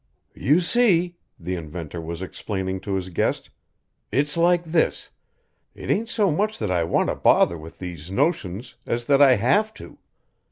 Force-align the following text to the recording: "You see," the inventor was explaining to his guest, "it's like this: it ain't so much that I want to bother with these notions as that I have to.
"You 0.33 0.61
see," 0.61 1.15
the 1.39 1.53
inventor 1.53 2.01
was 2.01 2.23
explaining 2.23 2.79
to 2.79 2.95
his 2.95 3.09
guest, 3.09 3.51
"it's 4.11 4.35
like 4.35 4.63
this: 4.65 5.11
it 5.75 5.91
ain't 5.91 6.09
so 6.09 6.31
much 6.31 6.57
that 6.57 6.71
I 6.71 6.83
want 6.83 7.09
to 7.09 7.15
bother 7.15 7.55
with 7.59 7.77
these 7.77 8.09
notions 8.09 8.73
as 8.87 9.05
that 9.05 9.21
I 9.21 9.35
have 9.35 9.75
to. 9.75 9.99